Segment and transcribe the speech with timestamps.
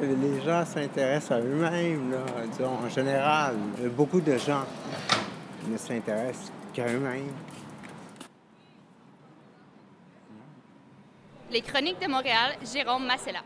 [0.00, 3.56] les gens s'intéressent à eux-mêmes, là, disons, en général.
[3.96, 4.64] Beaucoup de gens
[5.66, 7.32] ne s'intéressent qu'à eux-mêmes.
[11.50, 13.42] Les Chroniques de Montréal, Jérôme Massella.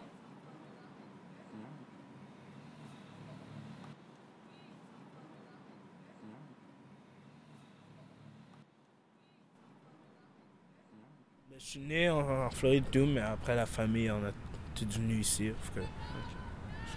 [11.55, 14.33] Je suis né en, en Floride tout, mais après la famille, on a
[14.75, 15.53] tout venu ici.
[15.75, 15.81] Que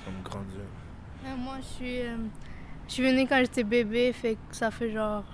[0.05, 0.55] comme grandi.
[1.25, 2.17] Euh, moi, je suis, euh,
[2.87, 5.25] je suis venue quand j'étais bébé, fait que ça fait genre.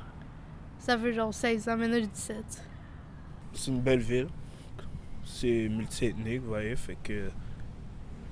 [0.80, 2.68] Ça fait genre 16 ans, maintenant j'ai 17.
[3.54, 4.30] C'est une belle ville.
[5.24, 6.76] C'est multiethnique, vous voyez.
[6.76, 7.30] Fait que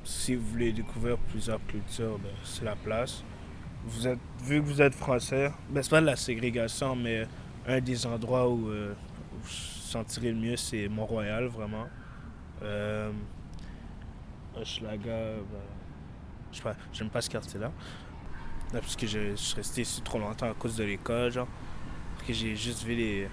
[0.03, 3.23] si vous voulez découvrir plusieurs cultures, ben, c'est la place.
[3.85, 7.27] Vous êtes, vu que vous êtes français, ben, c'est pas de la ségrégation, mais
[7.67, 8.93] un des endroits où, euh,
[9.33, 11.87] où vous sentirez le mieux, c'est Mont-Royal, vraiment.
[12.63, 13.11] Euh,
[14.55, 15.78] Hochelaga, ben,
[16.51, 17.71] je sais j'aime pas ce quartier-là.
[18.73, 21.47] Là, parce que je, suis resté ici trop longtemps à cause de l'école, genre.
[22.15, 23.27] Parce que j'ai juste vu les.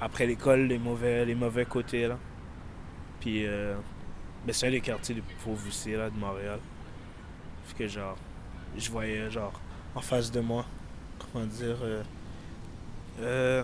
[0.00, 2.18] Après l'école, les mauvais, les mauvais côtés, là.
[3.20, 3.74] Puis, euh,
[4.46, 6.58] ben, c'est un des quartiers les plus pauvres aussi, là, de Montréal.
[7.66, 8.16] Fait que, genre,
[8.78, 9.60] je voyais, genre,
[9.94, 10.64] en face de moi,
[11.18, 12.02] comment dire, euh,
[13.20, 13.62] euh,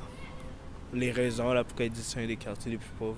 [0.93, 3.17] les raisons, là, pourquoi ils disent c'est un des quartiers les plus pauvres.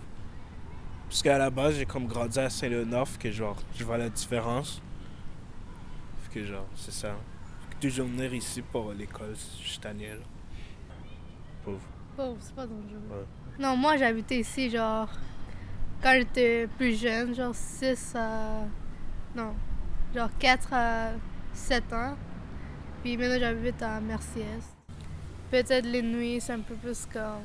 [1.09, 4.81] Parce qu'à la base, j'ai comme grandi à Saint-Léonard, que, genre, je vois la différence.
[6.39, 7.17] Que, genre, c'est ça.
[7.81, 10.17] Toujours venir ici pour l'école, je suis tanné, là.
[11.65, 11.81] Pauvre.
[12.17, 13.03] Pauvre, c'est pas dangereux.
[13.11, 13.25] Ouais.
[13.59, 15.09] Non, moi j'habitais ici, genre.
[16.01, 18.67] Quand j'étais plus jeune, genre 6 à.
[19.35, 19.55] Non.
[20.15, 21.11] Genre 4 à
[21.53, 22.17] 7 ans.
[23.03, 24.77] Puis maintenant j'habite à Merciès.
[25.51, 27.43] Peut-être les nuits, c'est un peu plus comme.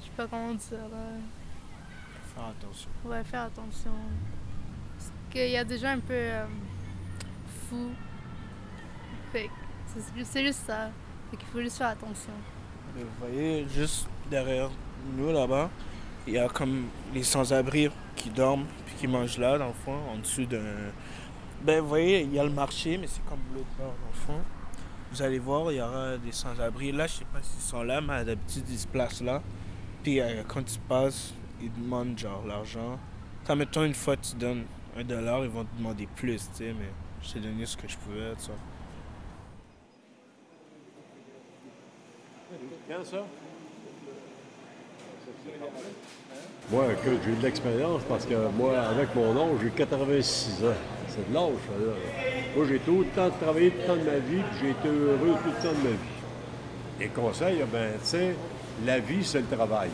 [0.00, 1.18] Je sais pas comment dire là.
[2.34, 2.90] Faire attention.
[3.04, 3.94] Ouais, faire attention.
[4.96, 6.46] Parce qu'il y a gens un peu euh,
[9.32, 10.90] c'est ju- c'est juste ça.
[11.30, 12.32] Fait qu'il faut juste faire attention.
[12.96, 14.70] Vous voyez, juste derrière
[15.16, 15.70] nous là-bas,
[16.26, 19.98] il y a comme les sans-abri qui dorment puis qui mangent là, dans le fond,
[20.12, 20.90] en dessous d'un.
[21.62, 24.40] Ben, vous voyez, il y a le marché, mais c'est comme l'autre bord, dans fond.
[25.12, 26.92] Vous allez voir, il y aura des sans-abri.
[26.92, 29.42] Là, je sais pas s'ils sont là, mais d'habitude, ils se placent là.
[30.02, 32.98] Puis euh, quand tu passes, ils demandent genre l'argent.
[33.46, 34.64] Quand, mettons, une fois tu donnes
[34.96, 36.88] un dollar, ils vont te demander plus, tu sais, mais
[37.22, 38.52] je t'ai donné ce que je pouvais, tu sais.
[42.88, 43.24] Quand ça?
[46.70, 50.68] Moi, que j'ai eu de l'expérience parce que moi, avec mon âge, j'ai 86 ans.
[51.08, 51.92] C'est de l'âge, ça, là.
[52.56, 54.88] Moi, j'ai tout le temps travaillé tout le temps de ma vie, puis j'ai été
[54.88, 56.18] heureux tout le temps de ma vie.
[57.00, 58.36] Les conseils, ben, tu sais,
[58.84, 59.90] la vie, c'est le travail.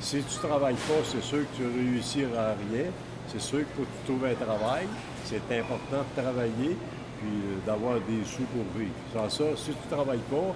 [0.00, 2.90] Si tu travailles pas, c'est sûr que tu réussiras à rien.
[3.28, 4.86] C'est sûr qu'il faut que tu trouves un travail.
[5.30, 6.76] C'est important de travailler,
[7.20, 8.90] puis euh, d'avoir des sous pour vivre.
[9.14, 10.50] Sans ça, si tu ne travailles pas,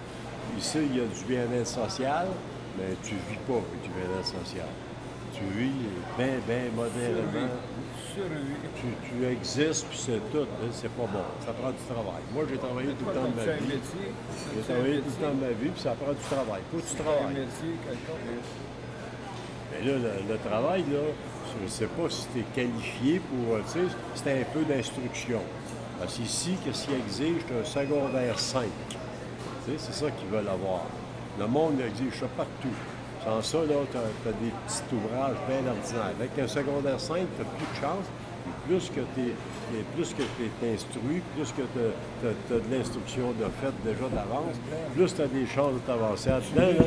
[0.59, 2.27] ici, il y a du bien-être social,
[2.77, 4.67] mais tu vis pas avec du bien-être social.
[5.33, 5.71] Tu vis
[6.19, 7.49] bien, bien modérément.
[8.15, 10.43] Tu, tu existes, puis c'est tout.
[10.43, 11.23] hein, C'est pas bon.
[11.45, 12.23] Ça prend du travail.
[12.33, 13.79] Moi, j'ai travaillé tout le temps de ma vie.
[14.55, 16.63] J'ai travaillé tout le temps de ma vie, puis ça prend du travail.
[16.71, 17.47] Faut que tu travailles.
[19.73, 21.05] Mais là, le, le travail, là,
[21.59, 24.65] je ne sais pas si tu es qualifié pour, euh, tu sais, c'est un peu
[24.65, 25.41] d'instruction.
[25.99, 27.43] Parce qu'ici, qu'est-ce qui exige?
[27.49, 28.65] C'est un secondaire 5.
[29.65, 30.83] Tu sais, c'est ça qu'ils veulent avoir.
[31.39, 32.75] Le monde exige ça partout.
[33.25, 36.13] Sans ça, là, tu as, des petits ouvrages bien ordinaires.
[36.19, 38.07] Avec un secondaire 5, tu n'as plus de chance.
[38.67, 43.45] Plus que tu es, plus que es instruit, plus que tu as, de l'instruction de
[43.61, 44.57] fait déjà d'avance,
[44.95, 46.85] plus tu as des chances de t'avancer là-dedans.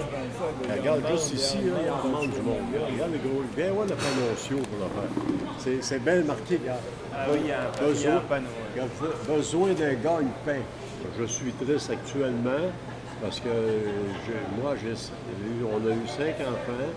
[0.68, 0.76] là.
[0.76, 2.66] Regarde, juste ici, là, il y en manque du monde.
[2.92, 3.44] Regarde, les gros.
[3.56, 5.80] Viens voir le panneau sociaux pour le faire.
[5.84, 6.80] C'est- bien marqué, regarde.
[7.14, 10.62] Ah oui, il y a un- besoin, besoin d'un gagne-pain.
[11.20, 12.70] Je suis triste actuellement
[13.22, 14.94] parce que je- moi, j'ai
[15.64, 16.90] on a eu cinq enfants.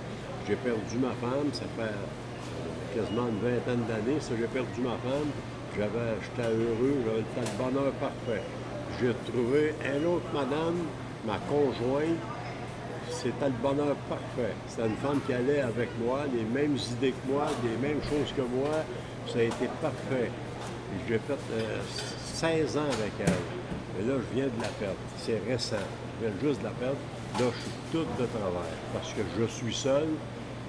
[0.49, 1.93] J'ai perdu ma femme, ça fait
[2.95, 4.19] quasiment une vingtaine d'années.
[4.21, 5.31] J'ai perdu ma femme.
[5.75, 8.43] J'étais heureux, j'avais le bonheur parfait.
[9.01, 10.77] J'ai trouvé une autre madame,
[11.25, 12.19] ma conjointe,
[13.11, 14.55] c'était le bonheur parfait.
[14.69, 18.33] C'était une femme qui allait avec moi, les mêmes idées que moi, les mêmes choses
[18.37, 18.85] que moi.
[19.27, 20.31] Ça a été parfait.
[20.31, 21.79] Et J'ai fait euh,
[22.35, 23.33] 16 ans avec elle.
[23.97, 24.97] Mais là, je viens de la perdre.
[25.19, 25.77] C'est récent.
[26.21, 26.97] Je viens juste de la perdre.
[27.39, 30.09] Là, je suis tout de travers parce que je suis seul,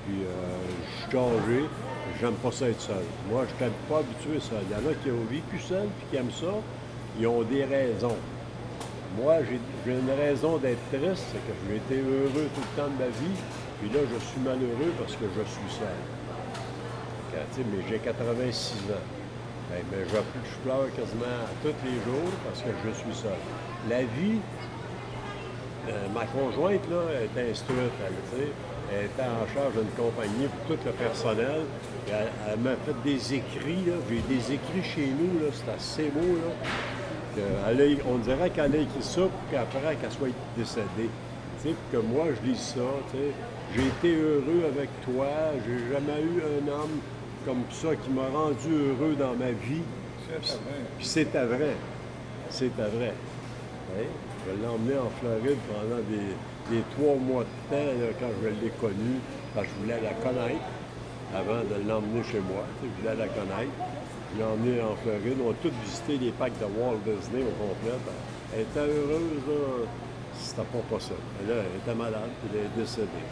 [0.05, 1.65] puis euh, je suis âgé.
[2.19, 3.03] J'aime pas ça être seul.
[3.29, 4.59] Moi, je n'étais pas habitué seul.
[4.69, 6.53] Il y en a qui ont vécu seul puis qui aiment ça.
[7.19, 8.17] Ils ont des raisons.
[9.17, 9.35] Moi,
[9.85, 13.09] j'ai une raison d'être triste, c'est que j'ai été heureux tout le temps de ma
[13.09, 13.37] vie,
[13.81, 15.99] puis là, je suis malheureux parce que je suis seul.
[17.51, 18.95] Sais, mais j'ai 86 ans.
[19.69, 23.39] Ben, mais je, pleure quasiment tous les jours parce que je suis seul.
[23.89, 24.39] La vie,
[25.89, 28.47] euh, ma conjointe, là, est instruite, elle.
[28.93, 31.61] Elle était en charge d'une compagnie pour tout le personnel.
[32.09, 33.85] Elle, elle m'a fait des écrits.
[34.09, 35.39] J'ai des écrits chez nous.
[35.53, 36.51] C'est assez beau, là.
[37.35, 40.27] Que elle a- on dirait qu'elle a écrit ça pour qu'après qu'elle soit
[40.57, 41.09] décédée.
[41.63, 43.31] Tu sais, que moi, je lis ça, tu sais.
[43.73, 45.27] J'ai été heureux avec toi.
[45.65, 46.99] J'ai jamais eu un homme
[47.45, 49.83] comme ça qui m'a rendu heureux dans ma vie.
[50.97, 51.71] Puis c'était vrai.
[52.49, 53.13] C'était vrai.
[53.97, 56.35] Je l'ai emmené en Floride pendant des,
[56.71, 59.19] des trois mois de temps quand je l'ai connue,
[59.53, 60.63] parce que je voulais la connaître
[61.35, 62.63] avant de l'emmener chez moi.
[62.79, 63.75] Je voulais la connaître.
[64.31, 65.37] Je l'ai emmenée en Floride.
[65.43, 67.99] On a tous visité les parcs de Walt Disney au complet.
[68.55, 69.43] Elle était heureuse.
[70.39, 71.19] C'était pas possible.
[71.43, 73.27] Elle était malade, puis elle est décédée.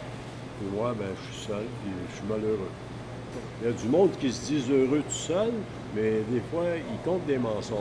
[0.60, 2.70] Puis moi, ben, je suis seul, puis je suis malheureux.
[3.62, 5.52] Il y a du monde qui se disent heureux tout seul,
[5.94, 7.78] mais des fois, ils comptent des mensonges.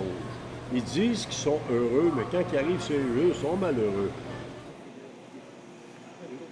[0.74, 4.12] Ils disent qu'ils sont heureux, mais quand ils arrivent sur eux, ils sont malheureux.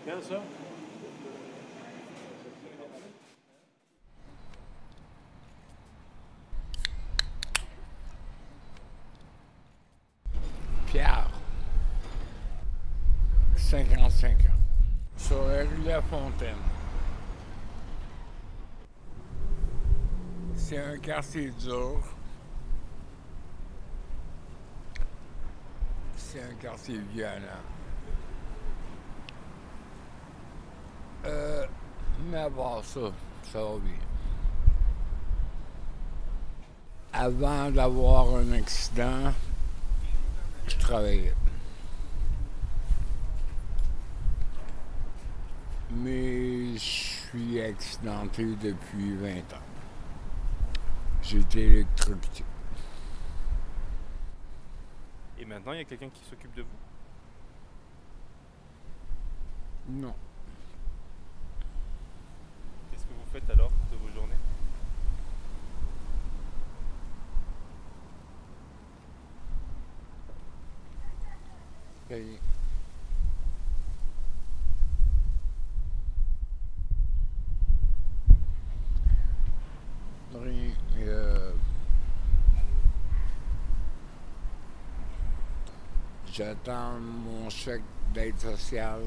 [0.07, 0.41] Quand ça?
[10.85, 11.29] Pierre,
[13.57, 14.37] 55 ans,
[15.17, 16.55] sur la La Fontaine.
[20.55, 21.99] C'est un quartier dur.
[26.15, 27.41] C'est un quartier violent.
[31.27, 31.65] Euh,
[32.31, 33.11] mais part ça,
[33.51, 33.93] ça va bien.
[37.13, 39.33] Avant d'avoir un accident,
[40.67, 41.33] je travaillais.
[45.91, 49.63] Mais je suis accidenté depuis 20 ans.
[51.21, 52.43] J'ai été électrocuté.
[55.39, 56.67] Et maintenant, il y a quelqu'un qui s'occupe de vous?
[59.89, 60.13] Non.
[62.91, 64.35] Qu'est-ce que vous faites alors de vos journées
[72.17, 72.39] Rien.
[80.33, 80.73] Rien.
[80.97, 81.51] Euh,
[86.33, 87.83] J'attends mon chèque
[88.13, 89.01] d'aide sociale.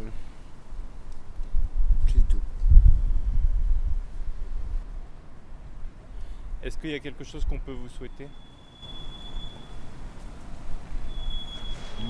[2.07, 2.41] C'est tout.
[6.63, 8.29] Est-ce qu'il y a quelque chose qu'on peut vous souhaiter?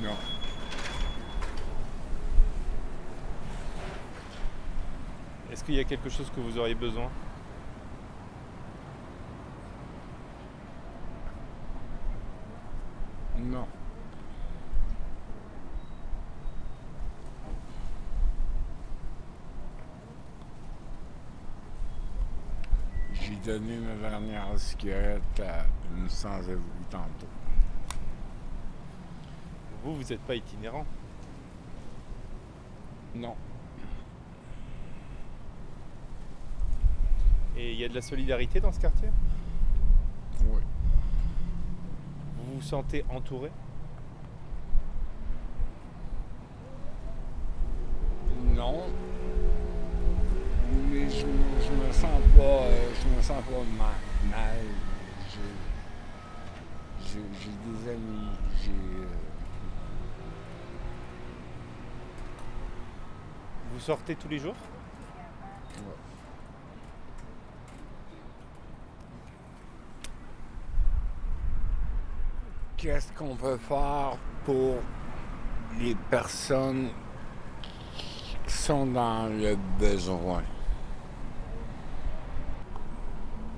[0.02, 0.40] Non.
[5.61, 7.11] Est-ce qu'il y a quelque chose que vous auriez besoin?
[13.39, 13.67] Non.
[23.12, 26.57] J'ai donné ma dernière cigarette à une sans-abri
[26.89, 27.27] tantôt.
[29.85, 30.87] Vous, vous n'êtes pas itinérant?
[33.15, 33.37] Non.
[37.62, 39.09] Et il y a de la solidarité dans ce quartier?
[40.47, 40.62] Oui.
[42.39, 43.51] Vous vous sentez entouré?
[48.55, 48.85] Non.
[50.90, 52.43] Mais je, me- je me sens pas.
[52.43, 54.57] euh, je me sens pas ma- mal.
[57.05, 58.29] J'ai- des amis.
[58.62, 58.71] J'ai.
[58.71, 59.07] euh,
[63.75, 64.55] Vous sortez tous les jours?
[65.76, 66.10] Ouais.
[72.81, 74.77] Qu'est-ce qu'on peut faire pour
[75.79, 76.89] les personnes
[78.47, 80.43] qui sont dans le besoin?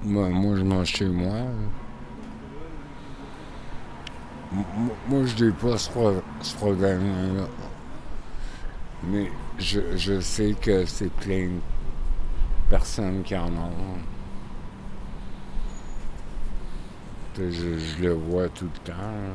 [0.02, 1.37] Moi, moi je mange chez moi.
[5.09, 7.47] Moi, je n'ai pas ce, pro- ce problème-là.
[9.05, 11.61] Mais je sais que c'est plein de
[12.69, 13.71] personnes qui en ont.
[13.95, 14.00] Tu
[16.73, 18.92] sais, Je, le vois tout le temps.
[18.92, 19.34] là.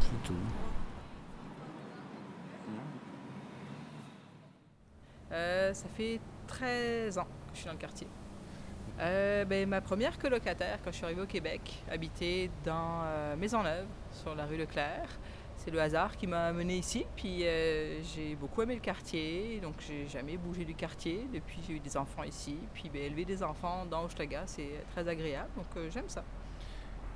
[0.00, 0.34] C'est tout.
[5.32, 8.06] Euh, ça fait 13 ans que je suis dans le quartier.
[9.00, 13.86] Euh, ben, ma première colocataire, quand je suis arrivée au Québec, habitait dans euh, Maisonneuve,
[14.12, 15.08] sur la rue Leclerc.
[15.64, 17.06] C'est le hasard qui m'a amené ici.
[17.24, 21.80] Euh, j'ai beaucoup aimé le quartier, donc j'ai jamais bougé du quartier depuis j'ai eu
[21.80, 22.58] des enfants ici.
[22.74, 26.22] Puis ben, élever des enfants dans Hochelaga, c'est très agréable, donc euh, j'aime ça.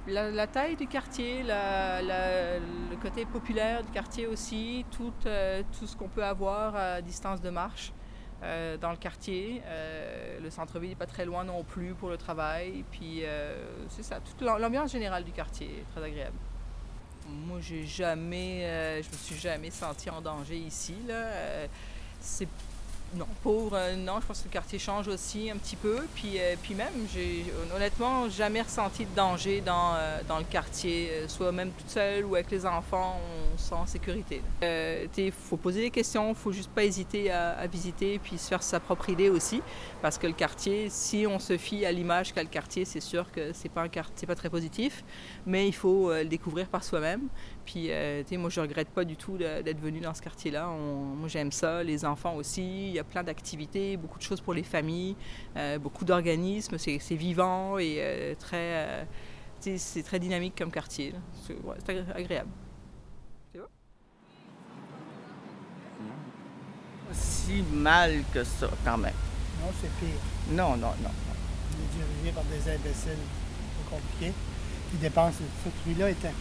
[0.06, 6.08] La, taille du quartier, le côté populaire du quartier aussi, tout, euh, tout ce qu'on
[6.08, 7.92] peut avoir à distance de marche
[8.40, 9.60] dans le quartier.
[10.40, 12.84] Le centre-ville n'est pas très loin non plus pour le travail.
[12.90, 13.22] Puis
[13.88, 16.38] c'est ça, toute l'am- l'ambiance générale du quartier est très agréable.
[17.28, 20.94] Moi, j'ai jamais, euh, je me suis jamais senti en danger ici.
[21.06, 21.14] Là.
[21.14, 21.66] Euh,
[22.20, 22.49] c'est
[23.14, 25.96] non, pour euh, non, je pense que le quartier change aussi un petit peu.
[26.14, 31.10] Puis, euh, puis même, j'ai honnêtement jamais ressenti de danger dans, euh, dans le quartier,
[31.26, 33.18] soit même toute seule ou avec les enfants,
[33.54, 34.42] on se sent en sécurité.
[34.62, 38.62] Il faut poser des questions, il faut juste pas hésiter à, visiter puis se faire
[38.62, 39.62] sa propre idée aussi,
[40.02, 43.30] parce que le quartier, si on se fie à l'image qu'a le quartier, c'est sûr
[43.32, 45.04] que c'est pas un quartier pas très positif,
[45.46, 47.28] mais il faut le découvrir par soi-même.
[47.68, 50.68] Puis, euh, tu sais, moi, je regrette pas du tout d'être venu dans ce quartier-là.
[50.68, 52.62] Moi, j'aime ça, les enfants aussi.
[52.88, 55.16] Il y a plein d'activités, beaucoup de choses pour les familles,
[55.54, 56.78] euh, beaucoup d'organismes.
[56.78, 58.56] C'est c'est vivant et euh, très,
[58.87, 59.04] euh,
[59.60, 61.12] tu sais, c'est très dynamique comme quartier.
[61.46, 62.48] C'est ouais, c'est agré- agréable.
[67.12, 69.12] si mal que ça, quand même.
[69.60, 70.20] Non, c'est pire.
[70.52, 71.10] Non, non, non.
[71.10, 73.25] On est dirigé par des imbéciles
[73.90, 74.32] pas compliqués
[74.90, 75.42] qui dépensent.
[75.64, 76.32] Cette rue-là était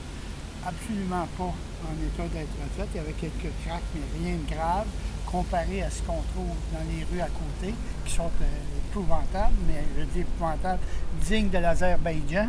[0.68, 1.54] absolument pas
[1.88, 2.88] en état d'être faite.
[2.94, 4.88] Il y avait quelques craques, mais rien de grave
[5.26, 7.74] comparé à ce qu'on trouve dans les rues à côté,
[8.06, 10.80] qui sont euh, épouvantables, mais je dis épouvantables,
[11.22, 12.48] dignes de l'Azerbaïdjan.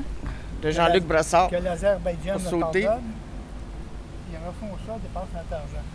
[0.62, 1.50] De Jean-Luc Brassard.
[1.50, 2.82] Que l'Azerbaïdjan sauté.
[2.82, 3.10] pardonne.
[4.30, 5.86] Ils refont ça, dépensent notre argent.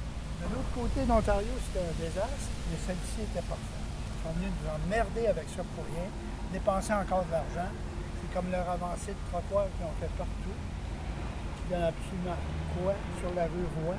[0.43, 3.83] De l'autre côté d'Ontario, c'était un désastre, mais celle-ci était parfaite.
[3.83, 6.07] Ils sont venus nous emmerder avec ça pour rien,
[6.51, 7.71] dépenser encore de l'argent.
[8.19, 10.57] C'est comme leur avancée de trottoir qu'ils ont fait partout,
[11.69, 12.37] donne absolument
[12.77, 13.95] quoi sur la rue Rouen.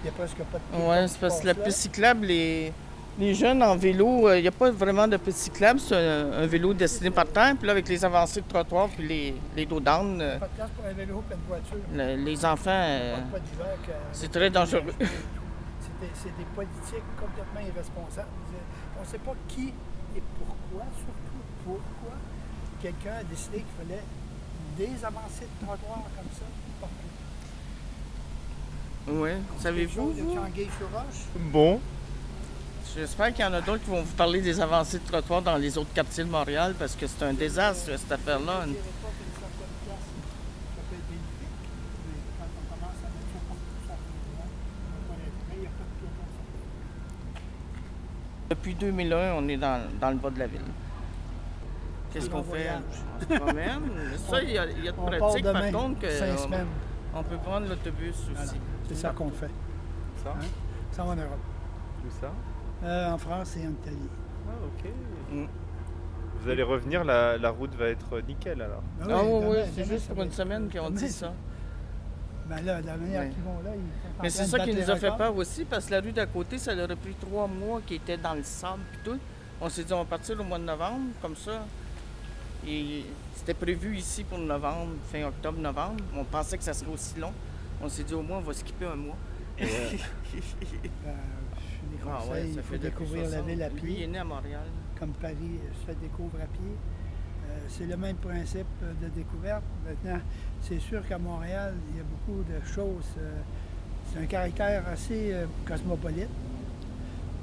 [0.00, 2.72] Il n'y a presque pas de Oui, c'est parce que la piste cyclable, les,
[3.18, 6.32] les jeunes en vélo, euh, il n'y a pas vraiment de piste cyclable, c'est un,
[6.32, 7.54] un vélo destiné par terre.
[7.58, 10.52] Puis là, avec les avancées de trottoir puis les, les dos d'âne, euh, Pas de
[10.52, 11.76] place pour un vélo et une voiture.
[11.92, 13.16] le- les enfants, euh,
[14.12, 14.82] c'est très dangereux.
[15.82, 18.28] C'est des, c'est des politiques complètement irresponsables.
[18.98, 19.68] On ne sait pas qui
[20.16, 22.16] et pourquoi, surtout pourquoi,
[22.80, 24.02] quelqu'un a décidé qu'il fallait
[24.76, 26.46] des avancées de trottoir comme ça
[26.80, 26.94] partout.
[29.08, 30.14] Oui, savez-vous?
[31.52, 31.80] Bon,
[32.96, 35.56] J'espère qu'il y en a d'autres qui vont vous parler des avancées de trottoir dans
[35.56, 38.66] les autres quartiers de Montréal parce que c'est un désastre, cette affaire-là.
[48.50, 50.60] Depuis 2001, on est dans, dans le bas de la ville.
[52.12, 52.68] Qu'est-ce qu'on fait?
[53.30, 53.80] On se promène.
[54.28, 56.10] Ça, il y a, il y a de On part pratique, demain, par contre, que
[56.10, 56.66] cinq on- semaines.
[57.14, 58.44] on, peut prendre l'autobus Voilà.
[58.46, 58.56] aussi.
[58.88, 59.50] C'est ça qu'on fait.
[60.22, 60.44] ça, Hein?
[60.90, 61.38] Ça va en Europe.
[62.02, 62.32] tout ça?
[62.82, 64.08] Euh, en France et en Italie.
[64.48, 64.90] Ah, ok.
[65.32, 65.46] Mm.
[66.42, 68.82] Vous allez revenir, la, la route va être nickel alors.
[69.02, 71.32] Ah Ah oui, oui, c'est juste pour une semaine qu'ils ont demain, dit ça.
[72.48, 73.28] Ben là, de la manière Ouais.
[73.28, 75.92] qu'ils vont là, ils Mais c'est ça qui nous a fait peur aussi, parce que
[75.92, 78.80] la rue d'à côté, ça leur a pris trois mois qui était dans le sable
[78.94, 79.18] et tout.
[79.60, 81.62] On s'est dit, on va partir au mois de novembre, comme ça.
[82.66, 86.02] Et c'était prévu ici pour novembre, fin octobre-novembre.
[86.16, 87.32] On pensait que ça serait aussi long.
[87.82, 89.16] On s'est dit, au moins, on va skipper un mois.
[89.60, 89.66] Ben,
[90.32, 92.22] je les Ah
[92.56, 93.46] il faut découvrir la 60.
[93.48, 94.66] ville à Lui, il est pied, né à Montréal.
[94.98, 96.76] comme Paris se découvre à pied.
[97.48, 98.66] Euh, c'est le même principe
[99.02, 99.62] de découverte.
[99.86, 100.20] Maintenant,
[100.62, 103.14] c'est sûr qu'à Montréal, il y a beaucoup de choses.
[103.18, 103.40] euh,
[104.12, 106.28] c'est un caractère assez euh, cosmopolite.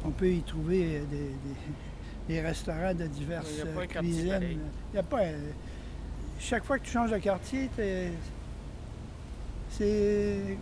[0.06, 1.36] On peut y trouver des, des-
[2.28, 4.60] des restaurants de diverses Il y a pas un quartier cuisines.
[4.94, 5.22] Il y a pas.
[5.22, 5.52] euh,
[6.40, 7.70] chaque fois que tu changes de quartier,
[9.70, 10.58] c'est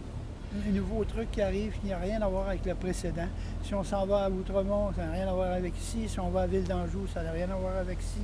[0.67, 3.27] un nouveau truc qui arrive qui n'a rien à voir avec le précédent.
[3.63, 6.07] Si on s'en va à Outremont, ça n'a rien à voir avec ici.
[6.07, 8.21] Si on va à Ville d'Anjou, ça n'a rien à voir avec ici.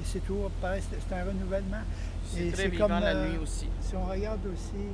[0.00, 0.36] Et c'est tout.
[0.60, 1.82] Pareil, c'est un renouvellement.
[2.24, 3.68] C'est très vivant comme, la euh, nuit aussi.
[3.80, 4.84] Si on regarde aussi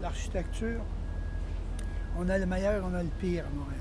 [0.00, 0.80] l'architecture,
[2.18, 3.80] on a le meilleur, on a le pire à Montréal.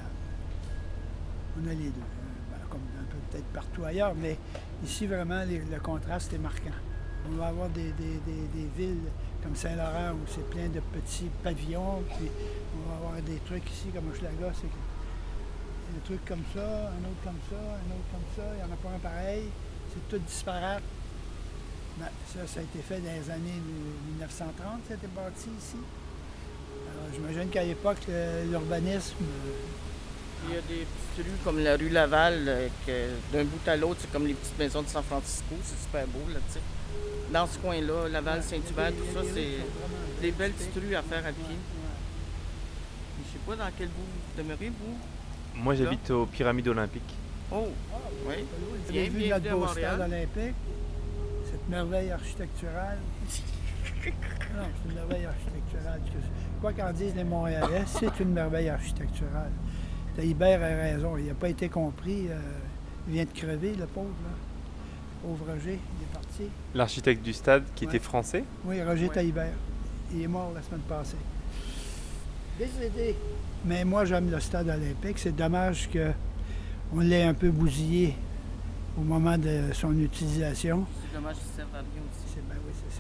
[1.58, 2.00] On a les deux.
[2.00, 4.38] Euh, ben, comme un peu peut-être partout ailleurs, mais
[4.84, 6.76] ici, vraiment, le contraste est marquant.
[7.30, 7.94] On va avoir des,
[8.78, 9.10] villes
[9.44, 12.30] comme Saint-Laurent où c'est plein de petits pavillons, puis
[12.76, 14.68] on va avoir des trucs ici comme Hochelaga, c'est
[15.94, 18.74] des trucs comme ça, un autre comme ça, un autre comme ça, il n'y en
[18.74, 19.44] a pas un pareil,
[19.94, 20.84] c'est tout disparate.
[22.00, 23.62] Ben, ça, ça a été fait dans les années
[24.18, 25.78] 1930, ça a été bâti ici.
[26.90, 28.00] Alors, j'imagine qu'à l'époque,
[28.50, 29.16] l'urbanisme,
[30.48, 33.76] Il y a des petites rues comme la rue Laval, euh, que d'un bout à
[33.78, 36.60] l'autre, c'est comme les petites maisons de San Francisco, c'est super beau, là, tu sais.
[37.32, 41.32] Dans ce coin-là, Laval, Saint-Hubert, tout ça, c'est des belles petites rues à faire à
[41.32, 41.56] pied.
[43.24, 44.98] Je sais pas dans quel bout vous demeurez, vous.
[45.56, 47.16] Moi, j'habite aux Pyramides Olympiques.
[47.52, 47.68] Oh,
[48.28, 48.36] oui.
[48.86, 50.56] Vous Bien, avez vu notre beau stade olympique,
[51.46, 52.98] cette merveille architecturale.
[54.06, 56.02] non, c'est une merveille architecturale.
[56.62, 59.52] Quoi qu'en disent les Montréalais, c'est une merveille architecturale.
[60.16, 62.28] Taillibert a raison, il n'a pas été compris.
[62.30, 62.40] euh,
[63.08, 64.08] il vient de crever, le pauvre.
[64.24, 64.30] Là.
[65.24, 66.44] Pauvre Roger, il est parti.
[66.76, 67.92] L'architecte du stade qui Ouais.
[67.96, 68.44] était français?
[68.66, 69.14] Oui, Roger Ouais.
[69.14, 69.54] Taillibert.
[70.14, 71.16] Il est mort la semaine passée.
[72.60, 73.16] Décédé.
[73.66, 75.18] Mais moi, j'aime le stade olympique.
[75.20, 78.16] C'est dommage qu'on l'ait un peu bousillé
[78.98, 80.86] au moment de son utilisation.
[81.10, 82.36] C'est dommage que ça serve à rien aussi.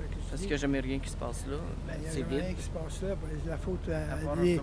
[0.01, 0.37] Ça que je Parce dis.
[0.39, 1.57] qu'il n'y a jamais rien qui se passe là.
[1.87, 3.09] Ben, il a c'est jamais rien qui se passe là.
[3.09, 4.61] Ben, La faute, à- les-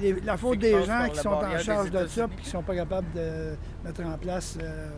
[0.00, 2.50] les- les- la faute des gens qui sont en charge de ça et qui ne
[2.50, 4.90] sont pas capables de mettre en place euh,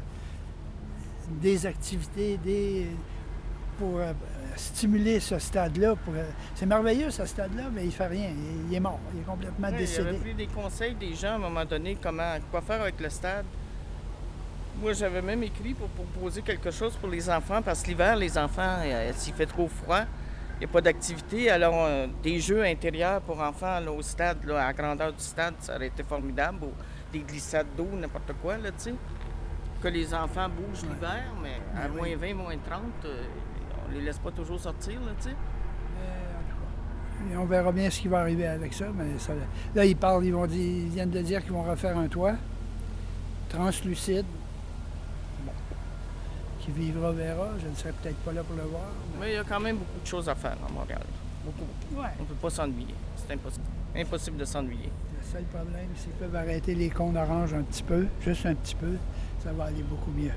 [1.43, 2.87] des activités, des
[3.79, 4.13] pour euh,
[4.57, 5.95] stimuler ce stade-là.
[5.97, 6.25] pour, euh,
[6.57, 8.31] c'est merveilleux ce stade-là, mais il fait rien.
[8.31, 8.99] Il, il est mort.
[9.15, 10.09] Il est complètement Oui, il décédé.
[10.09, 13.09] avait pris des conseils des gens à un moment donné, comment, quoi faire avec le
[13.09, 13.45] stade.
[14.81, 18.39] Moi, j'avais même écrit pour proposer quelque chose pour les enfants, parce que l'hiver, les
[18.39, 20.03] enfants, euh, s'il fait trop froid,
[20.57, 21.51] il n'y a pas d'activité.
[21.51, 25.23] Alors, euh, des jeux intérieurs pour enfants là, au stade, là, à la grandeur du
[25.23, 26.65] stade, ça aurait été formidable.
[26.65, 26.73] Ou
[27.13, 28.95] des glissades d'eau, n'importe quoi, là, tu sais.
[29.83, 33.23] Que les enfants bougent l'hiver, mais à Ben moins 20, moins 30, euh,
[33.89, 35.37] on les laisse pas toujours sortir, là, tu sais.
[37.33, 38.87] Et on verra bien ce qui va arriver avec ça.
[38.95, 39.33] Mais ça-
[39.75, 42.35] là, ils parlent, ils, vont dire, ils viennent de dire qu'ils vont refaire un toit
[43.49, 44.25] translucide.
[46.75, 47.49] Qui vivra verra.
[47.63, 48.83] Je ne serai peut-être pas là pour le voir.
[49.15, 51.01] mais- Mais il y a quand même beaucoup de choses à faire à Montréal.
[51.45, 52.01] Beaucoup.
[52.01, 52.09] Ouais.
[52.19, 52.95] On ne peut pas s'ennuyer.
[53.17, 53.65] C'est impossible.
[53.97, 54.91] Impossible de s'ennuyer.
[55.19, 58.55] Le seul problème, c'est qu'ils peuvent arrêter les cônes oranges un petit peu, juste un
[58.55, 58.97] petit peu.
[59.43, 60.33] Ça va aller beaucoup mieux.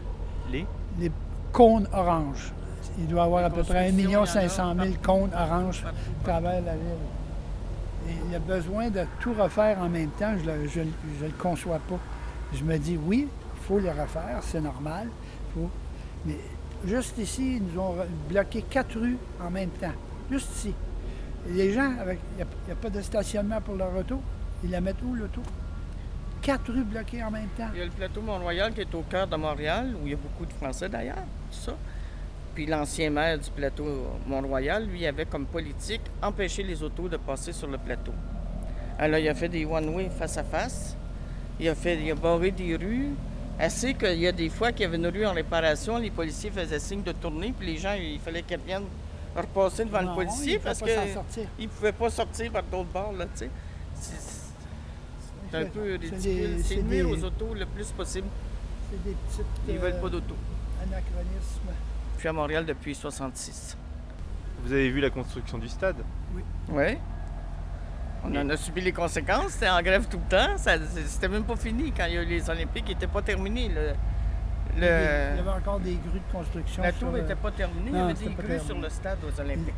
[0.51, 0.65] Les?
[1.00, 1.11] Les
[1.51, 2.53] cônes oranges.
[2.97, 4.93] Il doit y avoir à peu près 1 constructions, il y en a 500 000
[5.03, 8.09] cônes oranges à travers la ville.
[8.09, 10.33] Et il y a besoin de tout refaire en même temps.
[10.43, 10.79] Je ne je,
[11.19, 12.00] je le conçois pas.
[12.53, 15.07] Je me dis, oui, il faut le refaire, c'est normal.
[15.53, 15.69] faut-
[16.25, 16.37] Mais
[16.85, 17.95] juste ici, ils nous ont
[18.29, 19.93] bloqué quatre rues en même temps.
[20.29, 20.73] Juste ici.
[21.49, 24.21] Les gens, il n'y a, pas de stationnement pour leur auto.
[24.63, 25.41] Ils la mettent où, l'auto?
[26.41, 27.69] Quatre rues bloquées en même temps.
[27.73, 30.13] Il y a le plateau Mont-Royal qui est au cœur de Montréal, où il y
[30.13, 31.75] a beaucoup de Français d'ailleurs, tout ça.
[32.53, 33.86] Puis l'ancien maire du plateau
[34.27, 38.13] Mont-Royal, lui, avait comme politique empêcher les autos de passer sur le plateau.
[38.99, 40.95] Alors, il a fait des one-way face à face.
[41.60, 43.10] Il a, fait, il a barré des rues.
[43.62, 46.50] Assez qu'il y a des fois qu'il y avait une rue en réparation, les policiers
[46.50, 48.86] faisaient signe de tourner, puis les gens, il fallait qu'ils reviennent
[49.36, 50.97] repasser devant Non, le policier parce qu'ils
[51.60, 53.50] ne pouvaient pas sortir par d'autres bords, là, tu sais.
[53.93, 54.41] C'est-
[55.54, 56.63] un peu ridicule.
[56.63, 58.28] C'est nuire des- aux autos le plus possible.
[58.89, 60.36] C'est des petites Ils veulent euh, pas d'auto.
[60.82, 61.71] anachronismes.
[62.15, 63.76] Je suis à Montréal depuis 66.
[64.63, 65.97] Vous avez vu la construction du stade?
[66.69, 66.97] Oui.
[68.23, 69.51] On en a subi les conséquences.
[69.53, 70.57] C'était en grève tout le temps.
[70.57, 72.86] Ça- C'était même pas fini quand il y a eu les Olympiques.
[72.88, 73.69] Ils n'étaient pas terminés.
[73.69, 73.93] Le,
[74.77, 76.84] Il y avait le- encore des grues de construction.
[76.84, 77.89] la tour le- n'était pas terminée.
[77.91, 78.60] Il y avait des grues terminé.
[78.60, 79.73] sur le stade aux Olympiques.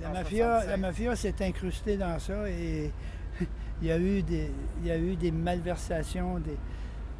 [0.00, 0.76] La mafia, la 65.
[0.80, 2.90] mafia s'est incrustée dans ça et
[3.82, 6.38] il y a eu des, il y a eu des malversations.
[6.38, 6.56] Des...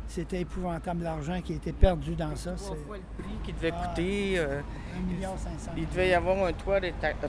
[0.08, 2.52] C'était épouvantable l'argent qui a été perdu dans ça.
[2.56, 3.86] C'est fois le prix qui devait Ah.
[3.86, 4.34] coûter.
[4.38, 4.60] euh,
[4.94, 5.30] 1,5 million.
[5.76, 6.80] il devait y avoir un toit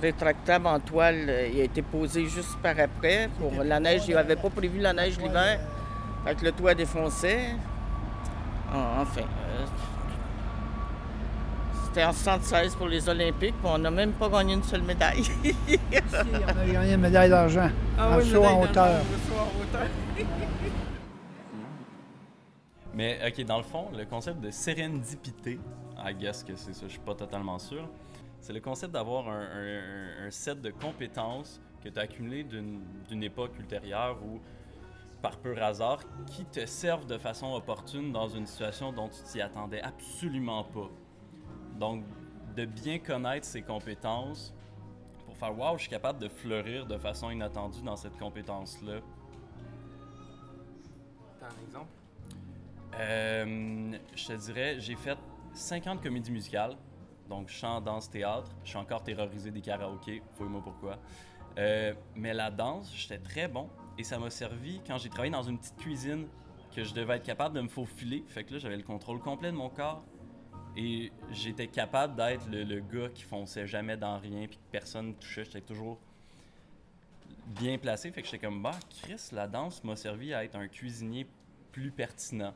[0.02, 1.32] rétractable en toile.
[1.54, 3.30] Il a été posé juste par après.
[3.40, 5.60] Pour était la neige, il n'avait pas prévu la neige l'hiver.
[5.62, 7.38] euh, Avec le toit défoncé.
[8.74, 9.22] En- Enfin.
[9.22, 9.66] euh,
[11.86, 15.24] C'était en 76 pour les Olympiques, puis on n'a même pas gagné une seule médaille.
[15.46, 18.88] On a gagné une médaille d'argent en oui, saut en hauteur.
[19.12, 19.88] le saut en hauteur.
[22.94, 25.60] Mais ok, dans le fond, le concept de sérendipité,
[25.98, 27.90] I guess que c'est ça, je suis pas totalement sûr.
[28.40, 34.18] C'est le concept d'avoir un, set de compétences que tu as accumulées d'une époque ultérieure
[34.24, 34.40] ou
[35.22, 39.42] par pur hasard qui te servent de façon opportune dans une situation dont tu t'y
[39.42, 40.90] attendais absolument pas.
[41.80, 42.04] Donc,
[42.56, 44.54] de bien connaître ses compétences
[45.26, 49.00] pour faire Waouh, je suis capable de fleurir de façon inattendue dans cette compétence-là.
[51.40, 52.03] T'as un exemple?
[53.00, 55.18] Euh, je te dirais, j'ai fait
[55.54, 56.76] 50 comédies musicales,
[57.30, 58.52] donc chant, danse, théâtre.
[58.64, 61.00] Je suis encore terrorisé des karaokés, fouille-moi pourquoi.
[61.58, 65.44] Euh, mais la danse, j'étais très bon et ça m'a servi quand j'ai travaillé dans
[65.44, 66.28] une petite cuisine
[66.76, 68.24] que je devais être capable de me faufiler.
[68.28, 70.04] Fait que là, j'avais le contrôle complet de mon corps
[70.76, 75.14] et j'étais capable d'être le, gars qui fonçait jamais dans rien puis que personne ne
[75.14, 75.46] touchait.
[75.46, 76.00] J'étais toujours
[77.46, 78.12] bien placé.
[78.12, 81.28] Fait que j'étais comme, bah, Chris, la danse m'a servi à être un cuisinier
[81.72, 82.54] plus pertinent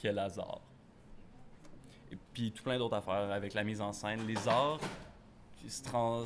[0.00, 0.60] que Lazare.
[2.12, 4.26] Et puis tout plein d'autres affaires avec la mise en scène.
[4.26, 4.80] Les arts
[5.68, 6.24] se, trans-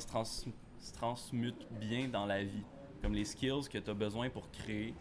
[0.94, 2.62] transmutent bien dans la vie.
[3.02, 4.94] comme les skills que tu as besoin pour créer,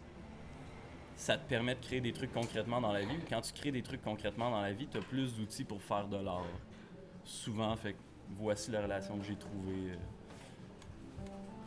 [1.16, 3.18] ça te permet de créer des trucs concrètement dans la vie.
[3.30, 6.06] Quand tu crées des trucs concrètement dans la vie, tu as plus d'outils pour faire
[6.06, 6.44] de l'art.
[7.24, 7.96] Souvent, fait
[8.36, 9.96] voici la relation que j'ai trouvée, euh,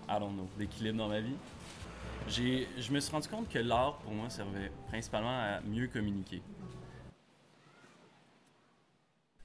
[0.09, 1.35] I don't know, d'équilibre dans ma vie.
[2.27, 6.43] Je me suis rendu compte que l'art, pour moi, servait principalement à mieux communiquer.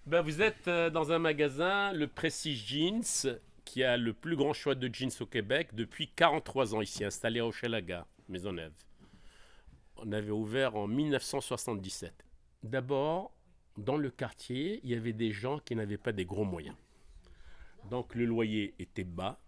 [0.04, 4.52] Ben, vous êtes euh, dans un magasin, le Prestige Jeans, qui a le plus grand
[4.52, 8.72] choix de jeans au Québec depuis 43 ans ici, installé à Hochelaga, Maisonneuve.
[9.98, 12.12] On avait ouvert en 1977.
[12.64, 13.32] D'abord,
[13.78, 16.74] dans le quartier, il y avait des gens qui n'avaient pas des gros moyens.
[17.88, 19.38] Donc le loyer était bas.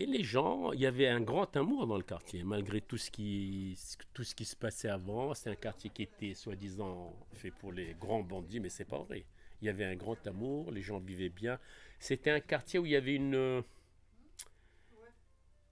[0.00, 3.10] Et les gens, il y avait un grand amour dans le quartier, malgré tout ce
[3.10, 3.76] qui,
[4.14, 5.34] tout ce qui se passait avant.
[5.34, 9.24] C'est un quartier qui était soi-disant fait pour les grands bandits, mais c'est pas vrai.
[9.60, 11.58] Il y avait un grand amour, les gens vivaient bien.
[11.98, 13.64] C'était un quartier où il y avait une.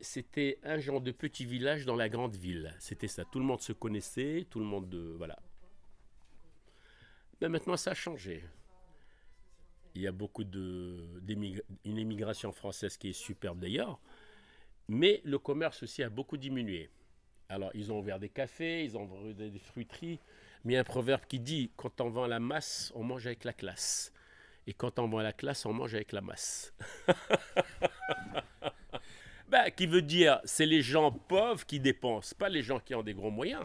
[0.00, 2.74] C'était un genre de petit village dans la grande ville.
[2.80, 3.24] C'était ça.
[3.24, 4.88] Tout le monde se connaissait, tout le monde.
[4.88, 5.38] De, voilà.
[7.40, 8.42] Mais maintenant, ça a changé.
[9.94, 11.22] Il y a beaucoup de.
[11.84, 14.00] Une immigration française qui est superbe d'ailleurs.
[14.88, 16.90] Mais le commerce aussi a beaucoup diminué.
[17.48, 20.20] Alors, ils ont ouvert des cafés, ils ont ouvert des fruiteries.
[20.64, 23.26] Mais il y a un proverbe qui dit quand on vend la masse, on mange
[23.26, 24.12] avec la classe.
[24.66, 26.74] Et quand on vend la classe, on mange avec la masse.
[29.48, 33.04] ben, qui veut dire, c'est les gens pauvres qui dépensent, pas les gens qui ont
[33.04, 33.64] des gros moyens.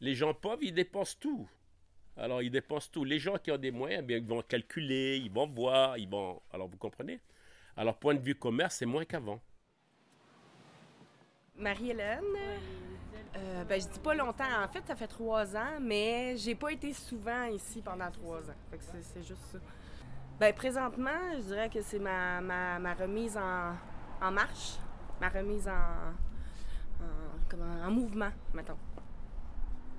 [0.00, 1.48] Les gens pauvres, ils dépensent tout.
[2.16, 3.04] Alors, ils dépensent tout.
[3.04, 6.40] Les gens qui ont des moyens, bien, ils vont calculer, ils vont voir, ils vont...
[6.52, 7.20] Alors, vous comprenez?
[7.76, 9.40] Alors, point de vue commerce, c'est moins qu'avant.
[11.62, 12.24] Marie-Hélène.
[13.34, 14.44] Euh, ben, je dis pas longtemps.
[14.62, 18.54] En fait, ça fait trois ans, mais j'ai pas été souvent ici pendant trois ans.
[18.70, 19.58] Fait que c'est, juste ça.
[20.38, 23.74] Ben, présentement, je dirais que c'est ma, ma, ma remise en,
[24.20, 24.76] en marche,
[25.20, 28.78] ma remise en, en, comment, en mouvement, mettons.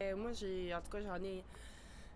[0.01, 1.43] Euh, moi, j'ai, en tout cas, j'en ai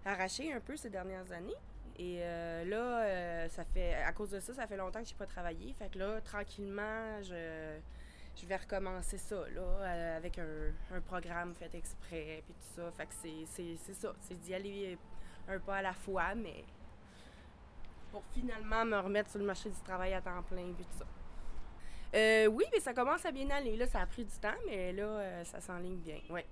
[0.05, 1.55] arraché un peu ces dernières années.
[1.99, 5.15] Et euh, là, euh, ça fait, à cause de ça, ça fait longtemps que j'ai
[5.15, 5.73] pas travaillé.
[5.73, 7.79] Fait que là, tranquillement, je,
[8.39, 12.91] je vais recommencer ça, là, euh, avec un, un programme fait exprès, puis tout ça.
[12.91, 13.13] Fait que
[13.47, 14.97] c'est, ça, c'est d'y aller
[15.47, 16.63] un pas à la fois, mais
[18.11, 21.05] pour finalement me remettre sur le marché du travail à temps plein, puis tout ça.
[22.15, 23.75] Euh, oui, mais ça commence à bien aller.
[23.75, 26.19] Là, ça a pris du temps, mais là, euh, ça s'enligne bien.
[26.29, 26.45] Ouais.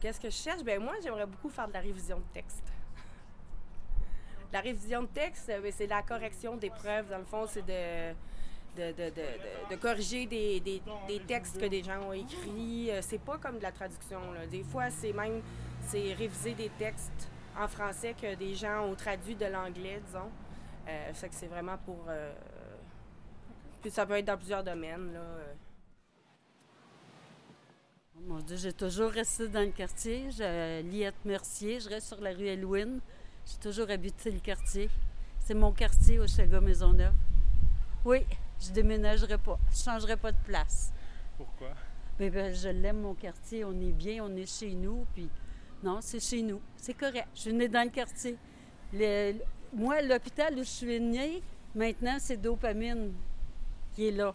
[0.00, 0.62] Qu'est-ce que je cherche?
[0.62, 2.64] Ben moi, j'aimerais beaucoup faire de la révision de texte.
[4.52, 7.08] La révision de texte, euh, ben, c'est la correction des preuves.
[7.08, 8.14] Dans le fond, c'est de,
[8.76, 12.90] de, de, de- de- corriger des, des- des textes que des gens ont écrits.
[12.90, 14.32] Euh, C'est pas comme de la traduction.
[14.32, 14.46] là.
[14.46, 15.42] Des fois, c'est même
[15.86, 20.30] c'est réviser des textes en français que des gens ont traduit de l'anglais, disons.
[20.88, 22.04] Euh, fait que c'est vraiment pour.
[22.08, 22.32] euh,
[23.82, 25.12] puis ça peut être dans plusieurs domaines.
[25.12, 25.20] Là.
[25.20, 25.52] euh.
[28.26, 30.30] Mon Dieu, j'ai toujours resté dans le quartier.
[30.30, 33.00] Je, Liette Mercier, je reste sur la rue Elouine.
[33.44, 34.88] J'ai toujours habité le quartier.
[35.40, 37.14] C'est mon quartier au Chaga Maisonneuve.
[38.04, 38.24] Oui,
[38.66, 39.58] je déménagerai pas.
[39.72, 40.92] Je changerai pas de place.
[41.36, 41.70] Pourquoi?
[42.18, 43.64] Mais ben, je l'aime, mon quartier.
[43.64, 45.06] On est bien, on est chez nous.
[45.14, 45.28] Puis
[45.82, 46.60] non, c'est chez nous.
[46.76, 47.28] C'est correct.
[47.34, 48.36] Je suis née dans le quartier.
[48.92, 49.44] Le- le-
[49.74, 51.42] moi, l'hôpital où je suis née,
[51.74, 53.12] maintenant, c'est dopamine
[53.94, 54.34] qui est là.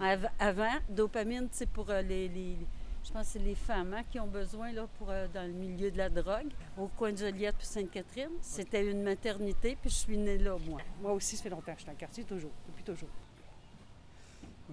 [0.00, 2.56] Av- avant, dopamine, c'est pour euh, les, les-
[3.04, 5.52] Je pense que c'est les femmes hein, qui ont besoin là, pour, euh, dans le
[5.52, 6.48] milieu de la drogue.
[6.78, 10.80] Au coin de Joliette puis Sainte-Catherine, c'était une maternité, puis je suis née là, moi.
[11.02, 13.08] Moi aussi, ça fait longtemps que je suis dans le quartier, toujours, depuis toujours.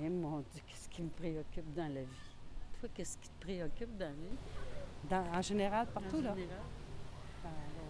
[0.02, 2.08] Et mon Dieu, qu'est-ce qui me préoccupe dans la vie?
[2.80, 4.38] Toi, qu'est-ce qui te préoccupe dans la vie?
[5.10, 6.34] Dans- en général, partout, En là.
[6.36, 6.58] général.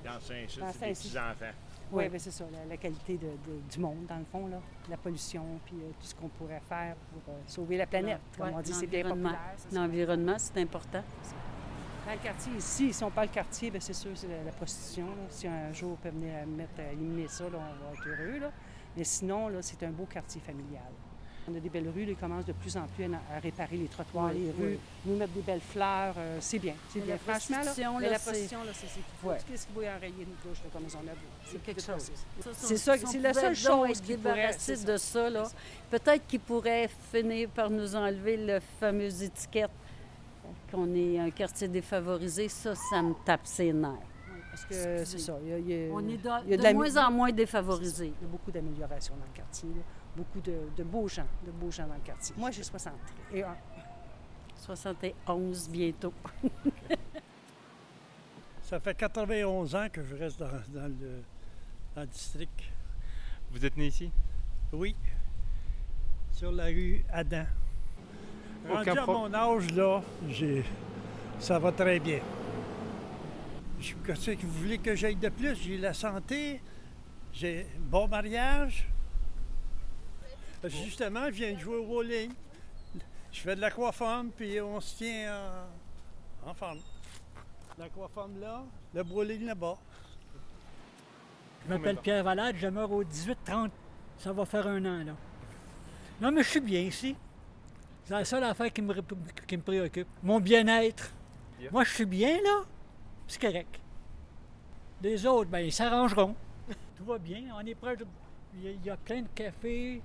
[0.06, 1.02] Dans Saint-Just, Dans c'est des Saint-Just.
[1.16, 1.56] petits-enfants.
[1.92, 2.10] Oui, Ouais.
[2.10, 4.60] ben c'est ça, la, la qualité de- de- du monde, dans le fond, là.
[4.90, 8.20] la pollution, puis euh, tout ce qu'on pourrait faire pour euh, sauver la planète.
[8.38, 9.30] Comme Ouais, on dit, c'est bien l'environnement.
[9.30, 9.54] populaire.
[9.58, 9.76] c'est.
[9.76, 11.04] L'environnement, c'est important.
[12.06, 15.08] Dans le quartier, ici, si on parle quartier, ben c'est sûr, c'est la, la prostitution.
[15.08, 15.24] là.
[15.30, 18.40] Si un jour on peut venir mettre éliminer ça, là, on va être heureux.
[18.40, 18.52] Là.
[18.96, 20.84] Mais sinon, là, c'est un beau quartier familial.
[21.50, 24.32] On a des belles rues, ils commencent de plus en plus à, réparer les trottoirs,
[24.34, 24.80] Oui, les rues, oui.
[25.06, 26.74] nous mettre des belles fleurs, euh, c'est bien.
[26.90, 27.18] C'est bien.
[27.18, 29.26] Franchement, là, mais la prostitution, là, c'est.
[29.28, 29.38] Ouais.
[29.50, 32.12] Qu'est-ce qui va enrayer une gauche là, comme en ont C'est quelque chose.
[32.54, 34.52] C'est ça, c'est la seule chose qui pourrait...
[34.86, 35.30] de ça.
[35.30, 35.44] là.
[35.90, 39.72] Peut-être qu'ils pourraient finir par nous enlever la fameuse étiquette
[40.70, 42.50] qu'on est un quartier défavorisé.
[42.50, 43.94] Ça, ça me tape ses nerfs.
[44.52, 45.38] Parce que c'est ça.
[45.44, 48.08] il y a- il y a- On est de, a de moins en moins défavorisé.
[48.20, 49.70] Il y a beaucoup d'améliorations dans le quartier.
[49.70, 49.82] là.
[50.18, 52.34] Beaucoup de, de beaux gens, de beaux gens dans le quartier.
[52.38, 52.94] Moi, j'ai 60
[53.34, 53.56] et un.
[54.56, 56.12] 71 bientôt.
[58.64, 61.22] Ça fait 91 ans que je reste dans, dans le,
[61.96, 62.64] dans le district.
[63.52, 64.12] Vous êtes né ici?
[64.74, 64.96] Oui,
[66.34, 67.46] sur la rue Adam.
[68.68, 70.66] Rendu à mon âge, là, j'ai...
[71.40, 72.20] ça va très bien.
[73.80, 75.56] Je- Qu'est-ce que vous voulez que j'aille de plus?
[75.56, 76.60] J'ai la santé,
[77.32, 78.90] j'ai un bon mariage.
[80.62, 82.32] Parce que Justement, je viens de jouer au bowling.
[83.32, 85.40] Je fais de l'aquaforme, puis on se tient
[86.46, 86.80] en, en forme.
[87.78, 89.78] L'aquaforme là, le bowling là-bas.
[91.66, 93.70] Je m'appelle Pierre Valade, je meurs au 18-30.
[94.18, 95.14] Ça va faire un an, là.
[96.20, 97.16] Non, mais je suis bien ici.
[98.06, 99.02] C'est la seule affaire qui me, ré-
[99.46, 100.08] qui me préoccupe.
[100.24, 101.12] Mon bien-être.
[101.60, 101.70] Bien.
[101.72, 102.64] Moi, je suis bien, là.
[103.28, 103.80] C'est correct.
[105.04, 106.36] Les autres, ben, ils s'arrangeront.
[106.98, 107.44] Tout va bien.
[107.56, 108.06] On est proche de...
[108.64, 110.02] Il y a plein de cafés,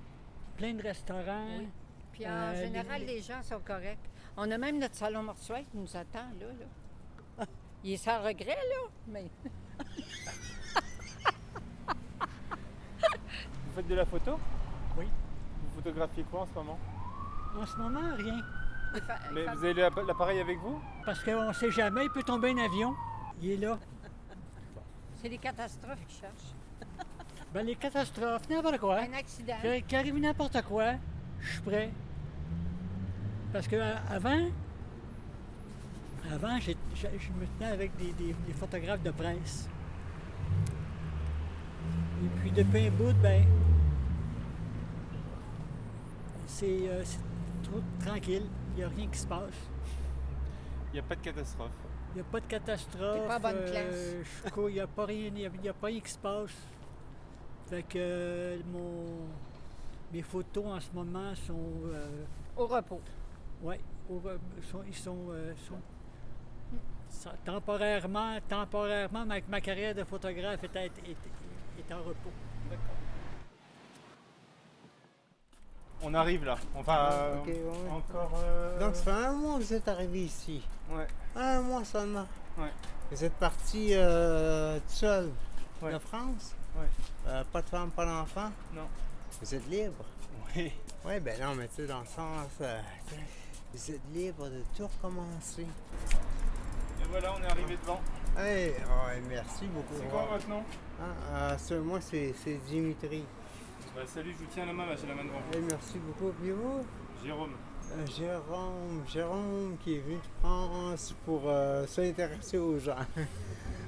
[0.57, 1.45] plein de restaurants.
[1.59, 1.67] Oui.
[2.11, 3.97] Puis en Euh, général, les- les gens sont corrects.
[4.37, 6.47] On a même notre salon mortuaire qui nous attend, là.
[7.39, 7.45] là.
[7.83, 9.25] Il est sans regret, là, mais...
[13.65, 14.39] Vous faites de la photo?
[14.97, 15.05] Oui.
[15.63, 16.79] Vous photographiez quoi en ce moment?
[17.59, 18.39] En ce moment, rien.
[19.31, 20.79] Mais vous avez l'ap- l'appareil avec vous?
[21.05, 22.95] Parce qu'on ne sait jamais, il peut tomber un avion.
[23.41, 23.79] Il est là.
[25.21, 26.53] C'est les catastrophes qui cherchent.
[27.53, 28.99] Ben, les catastrophes, n'importe quoi.
[29.01, 29.53] Un accident.
[29.87, 30.93] Qu'il arrive n'importe quoi,
[31.39, 31.91] je suis prêt.
[33.51, 34.47] Parce que euh, avant,
[36.31, 39.69] avant, je, me tenais avec des, des- des photographes de presse.
[42.23, 43.45] Et puis depuis un bout, ben,
[46.47, 47.19] c'est euh, c'est
[47.61, 48.45] trop tranquille.
[48.71, 49.53] Il n'y a rien qui se passe.
[50.91, 51.69] Il n'y a pas de catastrophe.
[52.11, 53.21] Il n'y a pas de catastrophe.
[53.21, 55.69] T'es pas bonne euh, cours, Il n'y a pas rien, il y a, il y
[55.69, 56.51] a pas rien qui se passe.
[57.73, 59.25] Fait que euh, mon,
[60.13, 61.57] mes photos en ce moment sont.
[61.87, 62.23] euh,
[62.55, 63.01] Au repos.
[63.63, 63.77] Oui,
[64.87, 65.81] ils sont, euh, sont-
[67.09, 71.17] sont- temporairement, temporairement, ma, ma carrière de photographe est, est, est-
[71.79, 72.29] est en repos.
[76.03, 76.57] On arrive là.
[76.75, 77.63] On va Ah, ouais.
[77.89, 78.33] encore.
[78.43, 80.61] euh, Donc, ça fait un mois que vous êtes arrivé ici.
[80.91, 81.07] Ouais.
[81.35, 82.27] Un mois seulement.
[82.55, 82.71] Ouais.
[83.09, 85.29] Vous êtes parti euh, tout seul
[85.81, 85.91] Ouais.
[85.93, 86.53] de France?
[86.75, 86.87] Ouais.
[87.27, 88.51] Euh, pas de femme, pas d'enfant?
[88.73, 88.87] Non.
[89.41, 90.05] Vous êtes libre?
[90.55, 90.71] Oui.
[91.05, 92.79] Oui, ben non, mais tu sais, dans le sens, euh,
[93.73, 95.63] vous êtes libre de tout recommencer.
[95.63, 97.99] Et voilà, on est arrivé devant.
[98.37, 98.73] Hey,
[99.27, 99.93] merci beaucoup.
[99.99, 100.63] C'est quoi votre nom?
[100.99, 101.03] Ah,
[101.35, 102.33] euh, c'est- moi, c'est
[102.67, 103.25] Dimitri.
[103.95, 105.67] Bah, salut, je vous tiens la main, là, j'ai la main devant Hey, vous.
[105.69, 106.31] merci beaucoup.
[106.41, 106.85] Puis vous?
[107.23, 107.51] Jérôme.
[108.17, 112.95] Jérôme, Jérôme qui est venu de France pour euh, s'intéresser aux gens.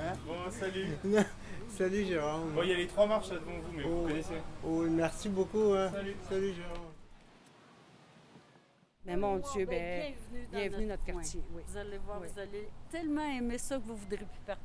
[0.00, 0.12] Hein?
[0.26, 0.88] Bon, salut.
[1.68, 2.52] Salut Jérôme.
[2.54, 4.34] Bon, il y a les trois marches là devant vous, mais vous Oh, connaissez.
[4.64, 5.72] oh, merci beaucoup.
[5.74, 5.90] hein.
[5.92, 6.16] Salut.
[6.28, 6.86] Salut Jérôme.
[9.04, 11.42] Mais mon Dieu, ben, bienvenue dans bienvenue notre quartier.
[11.52, 11.62] Oui.
[11.66, 12.28] Vous allez voir, Oui.
[12.32, 14.64] vous allez tellement aimer ça que vous voudrez plus partir.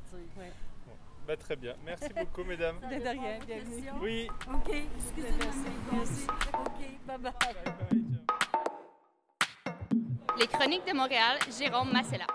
[1.27, 1.75] Bah, très bien.
[1.85, 2.75] Merci beaucoup, mesdames.
[2.81, 3.89] Vous De rien, bienvenue.
[4.01, 4.27] Oui.
[4.53, 5.53] OK, excusez-moi.
[5.93, 6.27] Merci.
[6.53, 8.03] OK, bye-bye.
[10.39, 12.25] Les Chroniques de Montréal, Jérôme Massella.